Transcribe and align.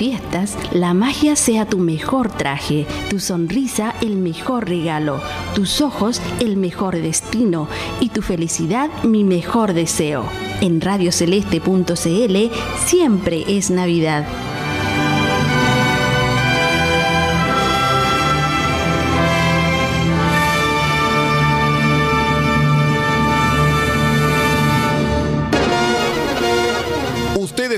fiestas, 0.00 0.56
la 0.72 0.94
magia 0.94 1.36
sea 1.36 1.66
tu 1.66 1.76
mejor 1.76 2.30
traje, 2.30 2.86
tu 3.10 3.20
sonrisa 3.20 3.94
el 4.00 4.16
mejor 4.16 4.66
regalo, 4.66 5.20
tus 5.54 5.82
ojos 5.82 6.22
el 6.40 6.56
mejor 6.56 6.96
destino 6.96 7.68
y 8.00 8.08
tu 8.08 8.22
felicidad 8.22 8.88
mi 9.04 9.24
mejor 9.24 9.74
deseo. 9.74 10.24
En 10.62 10.80
radioceleste.cl 10.80 12.50
siempre 12.86 13.44
es 13.46 13.70
Navidad. 13.70 14.26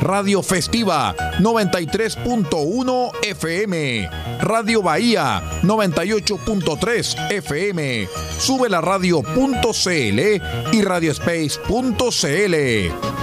Radio 0.00 0.42
Festiva 0.42 1.14
93.1 1.38 3.12
FM, 3.22 4.10
Radio 4.40 4.82
Bahía 4.82 5.60
98.3 5.62 7.30
FM, 7.30 8.08
sube 8.38 8.68
la 8.68 8.80
radio.cl 8.80 10.20
y 10.72 10.82
radiospace.cl. 10.82 12.54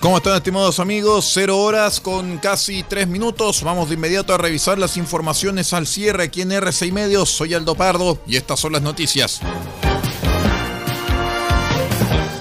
¿Cómo 0.00 0.18
están 0.18 0.36
estimados 0.36 0.78
amigos? 0.78 1.28
Cero 1.34 1.58
horas 1.58 2.00
con 2.00 2.38
casi 2.38 2.84
tres 2.84 3.08
minutos. 3.08 3.64
Vamos 3.64 3.88
de 3.88 3.96
inmediato 3.96 4.32
a 4.32 4.38
revisar 4.38 4.78
las 4.78 4.96
informaciones 4.96 5.72
al 5.72 5.88
cierre 5.88 6.22
aquí 6.22 6.42
en 6.42 6.50
R6 6.50 6.92
Medios. 6.92 7.30
Soy 7.30 7.52
Aldo 7.54 7.74
Pardo 7.74 8.20
y 8.24 8.36
estas 8.36 8.60
son 8.60 8.74
las 8.74 8.82
noticias. 8.82 9.40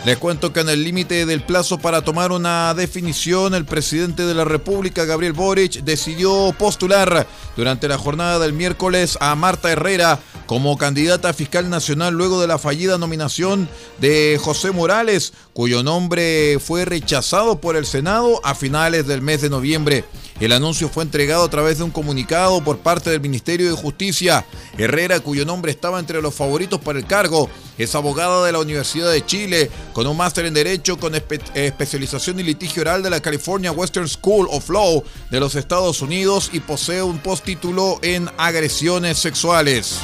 Les 0.05 0.17
cuento 0.19 0.53
que 0.53 0.59
en 0.59 0.69
el 0.69 0.83
límite 0.83 1.25
del 1.25 1.41
plazo 1.41 1.79
para 1.79 2.03
tomar 2.03 2.31
una 2.31 2.75
definición, 2.75 3.55
el 3.55 3.65
presidente 3.65 4.25
de 4.27 4.35
la 4.35 4.45
República, 4.45 5.05
Gabriel 5.05 5.33
Boric, 5.33 5.81
decidió 5.81 6.53
postular 6.57 7.27
durante 7.55 7.87
la 7.87 7.97
jornada 7.97 8.37
del 8.37 8.53
miércoles 8.53 9.17
a 9.19 9.35
Marta 9.35 9.71
Herrera 9.71 10.19
como 10.47 10.77
candidata 10.77 11.33
fiscal 11.33 11.69
nacional 11.69 12.13
luego 12.13 12.41
de 12.41 12.47
la 12.47 12.57
fallida 12.57 12.97
nominación 12.97 13.69
de 13.99 14.39
José 14.41 14.71
Morales, 14.71 15.33
cuyo 15.53 15.83
nombre 15.83 16.57
fue 16.59 16.85
rechazado 16.85 17.59
por 17.59 17.75
el 17.75 17.85
Senado 17.85 18.39
a 18.43 18.55
finales 18.55 19.05
del 19.05 19.21
mes 19.21 19.41
de 19.41 19.49
noviembre. 19.49 20.05
El 20.39 20.51
anuncio 20.51 20.87
fue 20.87 21.03
entregado 21.03 21.43
a 21.43 21.49
través 21.49 21.79
de 21.79 21.83
un 21.83 21.91
comunicado 21.91 22.63
por 22.63 22.77
parte 22.77 23.09
del 23.09 23.21
Ministerio 23.21 23.69
de 23.69 23.75
Justicia. 23.75 24.45
Herrera, 24.77 25.19
cuyo 25.19 25.45
nombre 25.45 25.71
estaba 25.71 25.99
entre 25.99 26.21
los 26.21 26.33
favoritos 26.33 26.79
para 26.79 26.99
el 26.99 27.07
cargo, 27.07 27.49
es 27.77 27.93
abogada 27.95 28.45
de 28.45 28.51
la 28.51 28.59
Universidad 28.59 29.11
de 29.11 29.25
Chile, 29.25 29.69
con 29.93 30.07
un 30.07 30.15
máster 30.15 30.45
en 30.45 30.53
Derecho 30.53 30.97
con 30.97 31.13
especialización 31.15 32.39
en 32.39 32.45
litigio 32.45 32.81
oral 32.83 33.03
de 33.03 33.09
la 33.09 33.19
California 33.19 33.71
Western 33.71 34.07
School 34.07 34.47
of 34.49 34.69
Law 34.69 35.03
de 35.29 35.39
los 35.39 35.55
Estados 35.55 36.01
Unidos 36.01 36.51
y 36.53 36.59
posee 36.59 37.01
un 37.01 37.17
postítulo 37.17 37.99
en 38.01 38.29
agresiones 38.37 39.17
sexuales. 39.17 39.99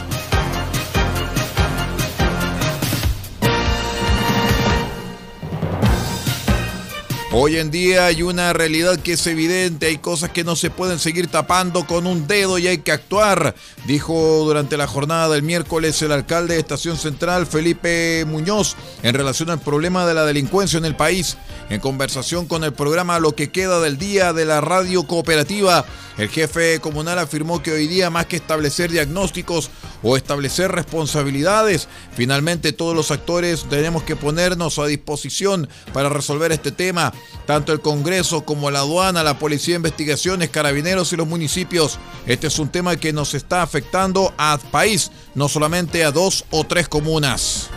Hoy 7.36 7.58
en 7.58 7.72
día 7.72 8.06
hay 8.06 8.22
una 8.22 8.54
realidad 8.54 9.00
que 9.00 9.14
es 9.14 9.26
evidente, 9.26 9.88
hay 9.88 9.98
cosas 9.98 10.30
que 10.30 10.44
no 10.44 10.56
se 10.56 10.70
pueden 10.70 11.00
seguir 11.00 11.26
tapando 11.30 11.88
con 11.88 12.06
un 12.06 12.28
dedo 12.28 12.60
y 12.60 12.68
hay 12.68 12.78
que 12.78 12.92
actuar, 12.92 13.56
dijo 13.88 14.44
durante 14.46 14.78
la 14.78 14.86
jornada 14.86 15.30
del 15.30 15.42
miércoles 15.42 16.00
el 16.04 16.12
alcalde 16.12 16.54
de 16.54 16.60
Estación 16.60 16.96
Central, 16.96 17.48
Felipe 17.48 18.24
Muñoz, 18.28 18.76
en 19.02 19.16
relación 19.16 19.50
al 19.50 19.60
problema 19.60 20.06
de 20.06 20.14
la 20.14 20.26
delincuencia 20.26 20.78
en 20.78 20.86
el 20.86 20.96
país. 20.96 21.36
En 21.72 21.80
conversación 21.80 22.46
con 22.46 22.64
el 22.64 22.74
programa 22.74 23.20
Lo 23.20 23.34
que 23.34 23.50
queda 23.50 23.80
del 23.80 23.98
día 23.98 24.32
de 24.32 24.46
la 24.46 24.62
radio 24.62 25.08
cooperativa, 25.08 25.86
el 26.20 26.30
jefe 26.30 26.80
comunal 26.82 27.18
afirmó 27.18 27.64
que 27.64 27.72
hoy 27.72 27.88
día 27.88 28.12
más 28.12 28.28
que 28.28 28.36
establecer 28.36 28.92
diagnósticos 28.92 29.72
o 30.04 30.18
establecer 30.18 30.72
responsabilidades, 30.72 31.88
finalmente 32.16 32.74
todos 32.74 32.96
los 32.96 33.10
actores 33.10 33.66
tenemos 33.70 34.04
que 34.04 34.16
ponernos 34.16 34.78
a 34.78 34.86
disposición 34.86 35.68
para 35.94 36.10
resolver 36.10 36.52
este 36.52 36.72
tema 36.72 37.12
tanto 37.46 37.74
el 37.74 37.82
Congreso 37.82 38.46
como 38.46 38.72
la 38.72 38.80
aduana, 38.80 39.24
la 39.24 39.40
Policía 39.40 39.74
de 39.74 39.78
Investigaciones, 39.78 40.50
Carabineros 40.50 41.12
y 41.14 41.18
los 41.18 41.28
municipios. 41.28 42.00
Este 42.26 42.48
es 42.48 42.60
un 42.60 42.70
tema 42.70 42.96
que 42.96 43.14
nos 43.14 43.34
está 43.34 43.62
afectando 43.62 44.34
a 44.38 44.58
país, 44.72 45.12
no 45.36 45.48
solamente 45.48 46.04
a 46.04 46.12
dos 46.12 46.46
o 46.52 46.64
tres 46.64 46.88
comunas. 46.88 47.70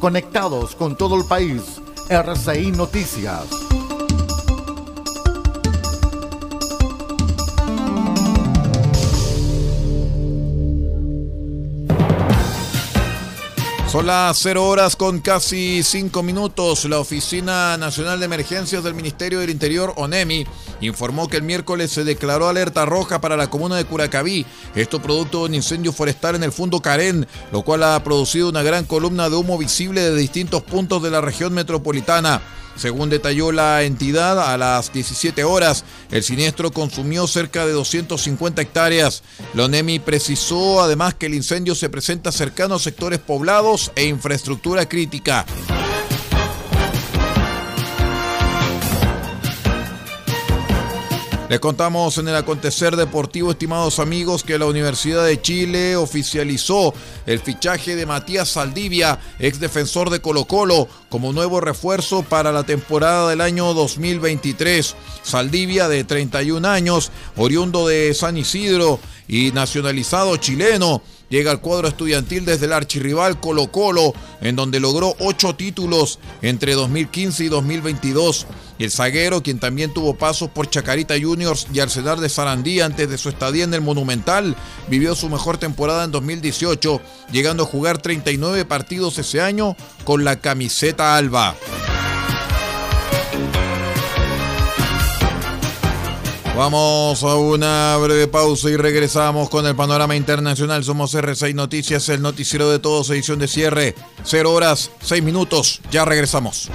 Conectados 0.00 0.76
con 0.76 0.96
todo 0.96 1.16
el 1.16 1.24
país, 1.26 1.62
RCI 2.08 2.70
Noticias. 2.70 3.67
Son 13.90 14.06
las 14.06 14.36
0 14.42 14.66
horas 14.66 14.96
con 14.96 15.20
casi 15.20 15.82
5 15.82 16.22
minutos. 16.22 16.84
La 16.84 16.98
Oficina 16.98 17.78
Nacional 17.78 18.18
de 18.18 18.26
Emergencias 18.26 18.84
del 18.84 18.92
Ministerio 18.92 19.40
del 19.40 19.48
Interior, 19.48 19.94
ONEMI, 19.96 20.46
informó 20.80 21.28
que 21.28 21.36
el 21.36 21.42
miércoles 21.42 21.90
se 21.90 22.04
declaró 22.04 22.48
alerta 22.48 22.84
roja 22.84 23.20
para 23.20 23.36
la 23.36 23.50
comuna 23.50 23.76
de 23.76 23.84
Curacaví, 23.84 24.46
esto 24.74 25.00
producto 25.00 25.38
de 25.38 25.44
un 25.46 25.54
incendio 25.54 25.92
forestal 25.92 26.34
en 26.34 26.42
el 26.42 26.52
fondo 26.52 26.80
Carén, 26.80 27.26
lo 27.52 27.62
cual 27.62 27.82
ha 27.82 28.02
producido 28.04 28.48
una 28.48 28.62
gran 28.62 28.84
columna 28.84 29.28
de 29.28 29.36
humo 29.36 29.58
visible 29.58 30.00
de 30.02 30.14
distintos 30.14 30.62
puntos 30.62 31.02
de 31.02 31.10
la 31.10 31.20
región 31.20 31.52
metropolitana. 31.52 32.40
Según 32.78 33.10
detalló 33.10 33.50
la 33.50 33.82
entidad, 33.82 34.52
a 34.52 34.56
las 34.56 34.92
17 34.92 35.42
horas 35.42 35.84
el 36.12 36.22
siniestro 36.22 36.70
consumió 36.70 37.26
cerca 37.26 37.66
de 37.66 37.72
250 37.72 38.62
hectáreas. 38.62 39.24
La 39.54 39.64
ONEMI 39.64 39.98
precisó 39.98 40.80
además 40.80 41.14
que 41.14 41.26
el 41.26 41.34
incendio 41.34 41.74
se 41.74 41.90
presenta 41.90 42.30
cercano 42.30 42.76
a 42.76 42.78
sectores 42.78 43.18
poblados 43.18 43.90
e 43.96 44.04
infraestructura 44.04 44.88
crítica. 44.88 45.44
Les 51.48 51.60
contamos 51.60 52.18
en 52.18 52.28
el 52.28 52.36
acontecer 52.36 52.94
deportivo, 52.94 53.50
estimados 53.50 54.00
amigos, 54.00 54.44
que 54.44 54.58
la 54.58 54.66
Universidad 54.66 55.24
de 55.24 55.40
Chile 55.40 55.96
oficializó 55.96 56.92
el 57.24 57.40
fichaje 57.40 57.96
de 57.96 58.04
Matías 58.04 58.50
Saldivia, 58.50 59.18
ex 59.38 59.58
defensor 59.58 60.10
de 60.10 60.20
Colo 60.20 60.44
Colo, 60.44 60.88
como 61.08 61.32
nuevo 61.32 61.62
refuerzo 61.62 62.22
para 62.22 62.52
la 62.52 62.64
temporada 62.64 63.30
del 63.30 63.40
año 63.40 63.72
2023. 63.72 64.94
Saldivia, 65.22 65.88
de 65.88 66.04
31 66.04 66.68
años, 66.68 67.10
oriundo 67.34 67.88
de 67.88 68.12
San 68.12 68.36
Isidro 68.36 69.00
y 69.26 69.50
nacionalizado 69.52 70.36
chileno, 70.36 71.00
llega 71.28 71.50
al 71.50 71.60
cuadro 71.60 71.88
estudiantil 71.88 72.44
desde 72.44 72.66
el 72.66 72.72
archirrival 72.72 73.40
Colo 73.40 73.70
Colo, 73.70 74.14
en 74.40 74.56
donde 74.56 74.80
logró 74.80 75.14
ocho 75.18 75.54
títulos 75.54 76.18
entre 76.42 76.74
2015 76.74 77.44
y 77.44 77.48
2022. 77.48 78.46
Y 78.78 78.84
el 78.84 78.90
zaguero, 78.92 79.42
quien 79.42 79.58
también 79.58 79.92
tuvo 79.92 80.14
pasos 80.14 80.50
por 80.50 80.70
Chacarita 80.70 81.14
Juniors 81.20 81.66
y 81.72 81.80
Arsenal 81.80 82.20
de 82.20 82.28
Sarandí 82.28 82.80
antes 82.80 83.10
de 83.10 83.18
su 83.18 83.28
estadía 83.28 83.64
en 83.64 83.74
el 83.74 83.80
Monumental, 83.80 84.56
vivió 84.88 85.14
su 85.14 85.28
mejor 85.28 85.58
temporada 85.58 86.04
en 86.04 86.12
2018, 86.12 87.00
llegando 87.32 87.64
a 87.64 87.66
jugar 87.66 87.98
39 87.98 88.64
partidos 88.64 89.18
ese 89.18 89.40
año 89.40 89.76
con 90.04 90.24
la 90.24 90.40
camiseta 90.40 91.16
alba. 91.16 91.56
Vamos 96.58 97.22
a 97.22 97.36
una 97.36 97.96
breve 97.98 98.26
pausa 98.26 98.68
y 98.68 98.76
regresamos 98.76 99.48
con 99.48 99.64
el 99.64 99.76
panorama 99.76 100.16
internacional. 100.16 100.82
Somos 100.82 101.14
R6 101.14 101.54
Noticias, 101.54 102.08
el 102.08 102.20
noticiero 102.20 102.68
de 102.68 102.80
todos, 102.80 103.10
edición 103.10 103.38
de 103.38 103.46
cierre. 103.46 103.94
Cero 104.24 104.52
horas, 104.52 104.90
seis 105.00 105.22
minutos. 105.22 105.80
Ya 105.92 106.04
regresamos. 106.04 106.68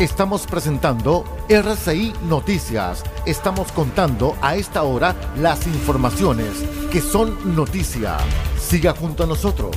Estamos 0.00 0.46
presentando 0.46 1.24
RCI 1.50 2.14
Noticias. 2.22 3.02
Estamos 3.26 3.70
contando 3.70 4.34
a 4.40 4.56
esta 4.56 4.82
hora 4.84 5.14
las 5.36 5.66
informaciones 5.66 6.52
que 6.90 7.02
son 7.02 7.54
noticia. 7.54 8.16
Siga 8.58 8.94
junto 8.94 9.24
a 9.24 9.26
nosotros. 9.26 9.76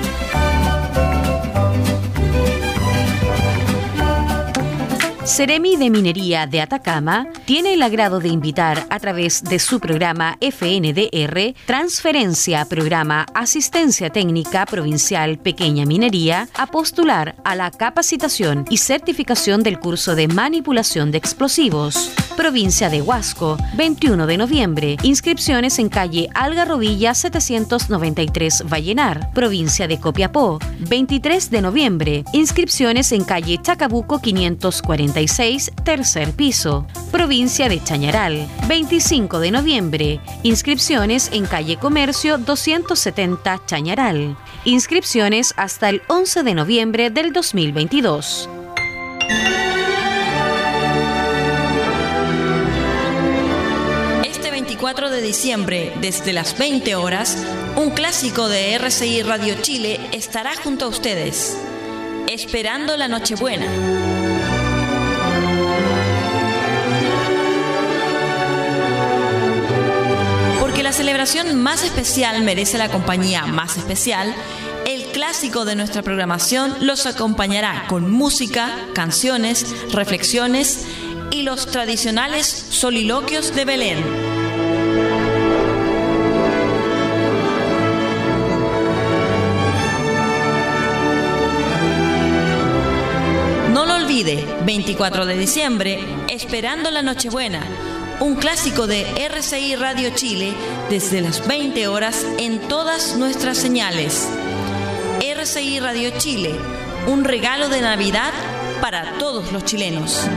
Ceremi 5.23 5.75
de 5.77 5.91
Minería 5.91 6.47
de 6.47 6.61
Atacama 6.61 7.27
tiene 7.45 7.75
el 7.75 7.83
agrado 7.83 8.19
de 8.19 8.29
invitar 8.29 8.87
a 8.89 8.99
través 8.99 9.43
de 9.43 9.59
su 9.59 9.79
programa 9.79 10.37
FNDR 10.41 11.53
Transferencia 11.67 12.65
Programa 12.65 13.27
Asistencia 13.35 14.09
Técnica 14.09 14.65
Provincial 14.65 15.37
Pequeña 15.37 15.85
Minería 15.85 16.49
a 16.55 16.65
postular 16.65 17.35
a 17.43 17.55
la 17.55 17.69
capacitación 17.69 18.65
y 18.69 18.77
certificación 18.77 19.61
del 19.61 19.79
curso 19.79 20.15
de 20.15 20.27
manipulación 20.27 21.11
de 21.11 21.19
explosivos. 21.19 22.11
Provincia 22.35 22.89
de 22.89 23.01
Huasco, 23.03 23.57
21 23.75 24.25
de 24.25 24.37
noviembre. 24.37 24.97
Inscripciones 25.03 25.77
en 25.77 25.89
calle 25.89 26.29
Algarrobilla 26.33 27.13
793 27.13 28.63
Vallenar. 28.67 29.31
Provincia 29.33 29.87
de 29.87 29.99
Copiapó, 29.99 30.57
23 30.79 31.51
de 31.51 31.61
noviembre. 31.61 32.23
Inscripciones 32.33 33.11
en 33.11 33.23
calle 33.23 33.59
Chacabuco 33.61 34.19
546 35.11 35.71
tercer 35.83 36.31
piso. 36.31 36.87
Provincia 37.11 37.67
de 37.67 37.83
Chañaral, 37.83 38.47
25 38.67 39.39
de 39.39 39.51
noviembre. 39.51 40.19
Inscripciones 40.43 41.29
en 41.33 41.45
calle 41.45 41.77
Comercio 41.77 42.37
270 42.37 43.65
Chañaral. 43.65 44.37
Inscripciones 44.63 45.53
hasta 45.57 45.89
el 45.89 46.01
11 46.07 46.43
de 46.43 46.53
noviembre 46.53 47.09
del 47.09 47.33
2022. 47.33 48.49
Este 54.23 54.51
24 54.51 55.09
de 55.09 55.21
diciembre, 55.21 55.93
desde 55.99 56.31
las 56.31 56.57
20 56.57 56.95
horas, 56.95 57.37
un 57.75 57.89
clásico 57.91 58.47
de 58.47 58.73
RCI 58.75 59.23
Radio 59.23 59.55
Chile 59.61 59.99
estará 60.13 60.55
junto 60.55 60.85
a 60.85 60.87
ustedes, 60.87 61.57
esperando 62.27 62.95
la 62.95 63.07
Nochebuena. 63.07 64.10
La 70.91 70.97
celebración 70.97 71.55
más 71.55 71.85
especial 71.85 72.43
merece 72.43 72.77
la 72.77 72.89
compañía 72.89 73.45
más 73.45 73.77
especial, 73.77 74.35
el 74.85 75.05
clásico 75.13 75.63
de 75.63 75.77
nuestra 75.77 76.01
programación 76.01 76.75
los 76.81 77.05
acompañará 77.05 77.85
con 77.87 78.11
música, 78.11 78.69
canciones, 78.93 79.73
reflexiones 79.93 80.85
y 81.31 81.43
los 81.43 81.67
tradicionales 81.67 82.45
soliloquios 82.71 83.55
de 83.55 83.63
Belén. 83.63 84.03
No 93.73 93.85
lo 93.85 93.95
olvide, 93.95 94.45
24 94.65 95.25
de 95.25 95.37
diciembre, 95.37 96.03
Esperando 96.27 96.91
la 96.91 97.01
Nochebuena, 97.01 97.61
un 98.21 98.35
clásico 98.35 98.85
de 98.85 99.01
RCI 99.25 99.75
Radio 99.75 100.11
Chile 100.11 100.53
desde 100.89 101.21
las 101.21 101.45
20 101.47 101.87
horas 101.87 102.25
en 102.37 102.59
todas 102.59 103.17
nuestras 103.17 103.57
señales. 103.57 104.29
RCI 105.19 105.79
Radio 105.79 106.11
Chile, 106.17 106.55
un 107.07 107.23
regalo 107.23 107.67
de 107.67 107.81
Navidad 107.81 108.31
para 108.79 109.17
todos 109.17 109.51
los 109.51 109.65
chilenos. 109.65 110.27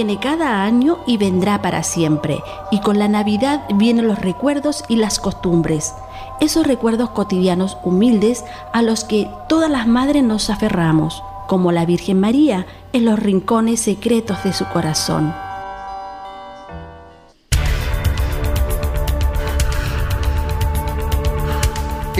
Viene 0.00 0.18
cada 0.18 0.64
año 0.64 0.96
y 1.06 1.18
vendrá 1.18 1.60
para 1.60 1.82
siempre, 1.82 2.42
y 2.70 2.80
con 2.80 2.98
la 2.98 3.06
Navidad 3.06 3.66
vienen 3.74 4.08
los 4.08 4.18
recuerdos 4.18 4.82
y 4.88 4.96
las 4.96 5.18
costumbres, 5.18 5.94
esos 6.40 6.66
recuerdos 6.66 7.10
cotidianos 7.10 7.76
humildes 7.84 8.42
a 8.72 8.80
los 8.80 9.04
que 9.04 9.28
todas 9.46 9.70
las 9.70 9.86
madres 9.86 10.22
nos 10.24 10.48
aferramos, 10.48 11.22
como 11.46 11.70
la 11.70 11.84
Virgen 11.84 12.18
María 12.18 12.64
en 12.94 13.04
los 13.04 13.18
rincones 13.18 13.80
secretos 13.80 14.42
de 14.42 14.54
su 14.54 14.64
corazón. 14.68 15.34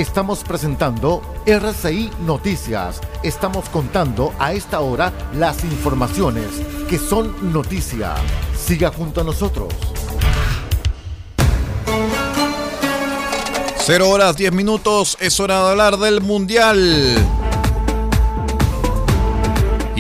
Estamos 0.00 0.44
presentando 0.44 1.20
RCI 1.44 2.10
Noticias. 2.24 3.02
Estamos 3.22 3.68
contando 3.68 4.32
a 4.38 4.54
esta 4.54 4.80
hora 4.80 5.12
las 5.34 5.62
informaciones 5.62 6.46
que 6.88 6.96
son 6.96 7.52
noticia. 7.52 8.14
Siga 8.56 8.90
junto 8.90 9.20
a 9.20 9.24
nosotros. 9.24 9.74
Cero 13.76 14.08
horas, 14.08 14.38
diez 14.38 14.54
minutos, 14.54 15.18
es 15.20 15.38
hora 15.38 15.62
de 15.64 15.70
hablar 15.72 15.98
del 15.98 16.22
Mundial. 16.22 17.39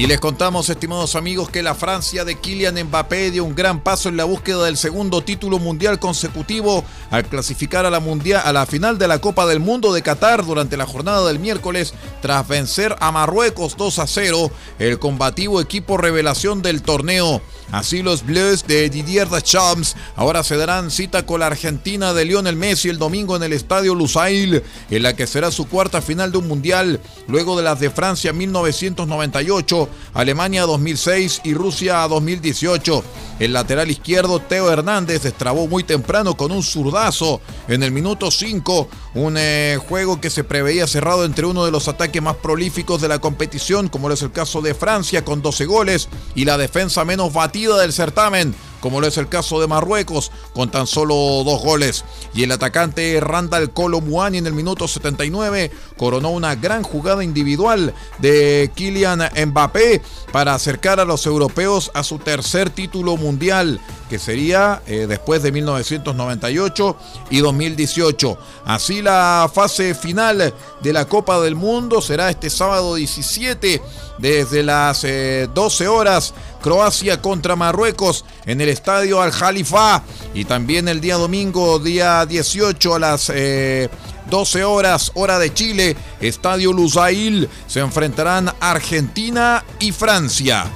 Y 0.00 0.06
les 0.06 0.18
contamos, 0.18 0.70
estimados 0.70 1.14
amigos, 1.14 1.50
que 1.50 1.62
la 1.62 1.74
Francia 1.74 2.24
de 2.24 2.36
Kylian 2.36 2.84
Mbappé 2.84 3.32
dio 3.32 3.44
un 3.44 3.54
gran 3.54 3.80
paso 3.80 4.08
en 4.08 4.16
la 4.16 4.24
búsqueda 4.24 4.64
del 4.64 4.78
segundo 4.78 5.20
título 5.20 5.58
mundial 5.58 5.98
consecutivo 5.98 6.86
al 7.10 7.26
clasificar 7.26 7.84
a 7.84 7.90
la, 7.90 8.00
mundial, 8.00 8.40
a 8.42 8.50
la 8.54 8.64
final 8.64 8.96
de 8.96 9.06
la 9.06 9.18
Copa 9.18 9.44
del 9.44 9.60
Mundo 9.60 9.92
de 9.92 10.00
Qatar 10.00 10.46
durante 10.46 10.78
la 10.78 10.86
jornada 10.86 11.28
del 11.28 11.38
miércoles 11.38 11.92
tras 12.22 12.48
vencer 12.48 12.96
a 12.98 13.12
Marruecos 13.12 13.76
2 13.76 13.98
a 13.98 14.06
0, 14.06 14.50
el 14.78 14.98
combativo 14.98 15.60
equipo 15.60 15.98
revelación 15.98 16.62
del 16.62 16.80
torneo. 16.80 17.42
Así 17.72 18.02
los 18.02 18.26
Bleus 18.26 18.66
de 18.66 18.90
Didier 18.90 19.28
Deschamps 19.28 19.94
ahora 20.16 20.42
se 20.42 20.56
darán 20.56 20.90
cita 20.90 21.24
con 21.24 21.40
la 21.40 21.46
Argentina 21.46 22.12
de 22.12 22.24
Lionel 22.24 22.56
Messi 22.56 22.88
el 22.88 22.98
domingo 22.98 23.36
en 23.36 23.44
el 23.44 23.52
Estadio 23.52 23.94
Lusail, 23.94 24.62
en 24.90 25.02
la 25.02 25.14
que 25.14 25.28
será 25.28 25.52
su 25.52 25.68
cuarta 25.68 26.02
final 26.02 26.32
de 26.32 26.38
un 26.38 26.48
mundial, 26.48 27.00
luego 27.28 27.56
de 27.56 27.62
las 27.62 27.78
de 27.78 27.90
Francia 27.90 28.32
1998, 28.32 29.88
Alemania 30.14 30.62
2006 30.62 31.42
y 31.44 31.54
Rusia 31.54 32.08
2018. 32.08 33.04
El 33.38 33.52
lateral 33.52 33.90
izquierdo 33.90 34.40
Teo 34.40 34.70
Hernández 34.70 35.22
destrabó 35.22 35.66
muy 35.66 35.84
temprano 35.84 36.36
con 36.36 36.52
un 36.52 36.62
zurdazo 36.62 37.40
en 37.68 37.82
el 37.82 37.92
minuto 37.92 38.30
5, 38.30 38.88
un 39.14 39.36
eh, 39.38 39.78
juego 39.88 40.20
que 40.20 40.28
se 40.28 40.44
preveía 40.44 40.86
cerrado 40.86 41.24
entre 41.24 41.46
uno 41.46 41.64
de 41.64 41.70
los 41.70 41.88
ataques 41.88 42.20
más 42.20 42.36
prolíficos 42.36 43.00
de 43.00 43.08
la 43.08 43.20
competición, 43.20 43.88
como 43.88 44.10
es 44.10 44.22
el 44.22 44.32
caso 44.32 44.60
de 44.60 44.74
Francia 44.74 45.24
con 45.24 45.40
12 45.40 45.64
goles, 45.66 46.08
y 46.34 46.44
la 46.44 46.58
defensa 46.58 47.04
menos 47.04 47.32
batida 47.32 47.59
del 47.66 47.92
certamen 47.92 48.54
como 48.80 49.00
lo 49.00 49.06
es 49.06 49.16
el 49.18 49.28
caso 49.28 49.60
de 49.60 49.66
Marruecos, 49.66 50.32
con 50.54 50.70
tan 50.70 50.86
solo 50.86 51.14
dos 51.44 51.62
goles. 51.62 52.04
Y 52.34 52.42
el 52.42 52.52
atacante 52.52 53.20
Randall 53.20 53.72
Colo 53.72 54.00
Muani 54.00 54.38
en 54.38 54.46
el 54.46 54.54
minuto 54.54 54.88
79 54.88 55.70
coronó 55.96 56.30
una 56.30 56.54
gran 56.56 56.82
jugada 56.82 57.22
individual 57.22 57.94
de 58.18 58.70
Kylian 58.74 59.30
Mbappé 59.46 60.02
para 60.32 60.54
acercar 60.54 61.00
a 61.00 61.04
los 61.04 61.26
europeos 61.26 61.90
a 61.94 62.02
su 62.02 62.18
tercer 62.18 62.70
título 62.70 63.16
mundial, 63.16 63.80
que 64.08 64.18
sería 64.18 64.82
eh, 64.86 65.06
después 65.08 65.42
de 65.42 65.52
1998 65.52 66.96
y 67.30 67.40
2018. 67.40 68.38
Así 68.64 69.02
la 69.02 69.50
fase 69.52 69.94
final 69.94 70.54
de 70.82 70.92
la 70.92 71.06
Copa 71.06 71.40
del 71.40 71.54
Mundo 71.54 72.00
será 72.00 72.30
este 72.30 72.50
sábado 72.50 72.94
17 72.94 73.82
desde 74.18 74.62
las 74.62 75.02
12 75.02 75.84
eh, 75.84 75.88
horas 75.88 76.34
Croacia 76.60 77.20
contra 77.20 77.56
Marruecos 77.56 78.24
en 78.46 78.60
el 78.60 78.68
estadio 78.68 79.20
Al 79.20 79.32
Jalifa 79.32 80.02
y 80.34 80.44
también 80.44 80.88
el 80.88 81.00
día 81.00 81.16
domingo 81.16 81.78
día 81.78 82.26
18 82.26 82.94
a 82.94 82.98
las 82.98 83.26
12 83.26 84.58
eh, 84.58 84.64
horas 84.64 85.12
hora 85.14 85.38
de 85.38 85.52
Chile 85.52 85.96
estadio 86.20 86.72
Lusail 86.72 87.48
se 87.66 87.80
enfrentarán 87.80 88.52
Argentina 88.60 89.64
y 89.78 89.92
Francia. 89.92 90.70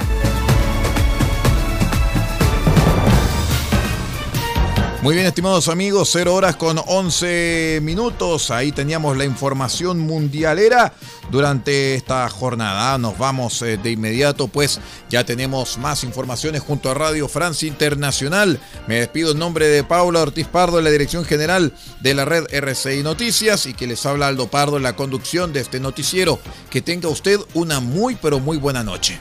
Muy 5.04 5.16
bien, 5.16 5.26
estimados 5.26 5.68
amigos, 5.68 6.08
0 6.14 6.34
horas 6.34 6.56
con 6.56 6.80
11 6.82 7.80
minutos. 7.82 8.50
Ahí 8.50 8.72
teníamos 8.72 9.18
la 9.18 9.26
información 9.26 9.98
mundialera 9.98 10.94
durante 11.30 11.94
esta 11.94 12.26
jornada. 12.30 12.96
Nos 12.96 13.18
vamos 13.18 13.60
eh, 13.60 13.76
de 13.76 13.90
inmediato, 13.90 14.48
pues 14.48 14.80
ya 15.10 15.22
tenemos 15.22 15.76
más 15.76 16.04
informaciones 16.04 16.62
junto 16.62 16.90
a 16.90 16.94
Radio 16.94 17.28
Francia 17.28 17.68
Internacional. 17.68 18.58
Me 18.86 19.00
despido 19.00 19.32
en 19.32 19.40
nombre 19.40 19.68
de 19.68 19.84
Paula 19.84 20.22
Ortiz 20.22 20.46
Pardo, 20.46 20.80
la 20.80 20.88
dirección 20.88 21.26
general 21.26 21.74
de 22.00 22.14
la 22.14 22.24
red 22.24 22.46
RCI 22.50 23.02
Noticias, 23.02 23.66
y 23.66 23.74
que 23.74 23.86
les 23.86 24.06
habla 24.06 24.28
Aldo 24.28 24.46
Pardo 24.46 24.78
en 24.78 24.84
la 24.84 24.96
conducción 24.96 25.52
de 25.52 25.60
este 25.60 25.80
noticiero. 25.80 26.38
Que 26.70 26.80
tenga 26.80 27.10
usted 27.10 27.40
una 27.52 27.78
muy, 27.78 28.14
pero 28.14 28.40
muy 28.40 28.56
buena 28.56 28.82
noche. 28.82 29.20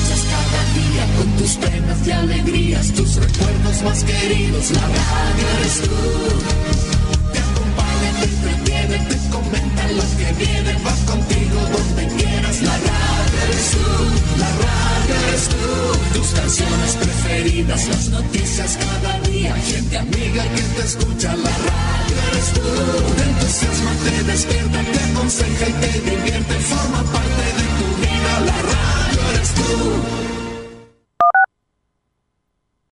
Penas 1.61 2.07
y 2.07 2.11
alegrías, 2.11 2.91
tus 2.93 3.15
recuerdos 3.15 3.83
más 3.83 4.03
queridos, 4.03 4.71
la 4.71 4.81
radio 4.81 5.47
eres 5.59 5.81
tú. 5.81 6.80